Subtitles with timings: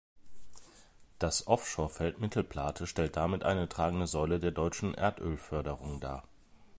[1.19, 6.23] Das Offshore-Feld Mittelplate stellt damit eine tragende Säule der deutschen Erdölförderung dar.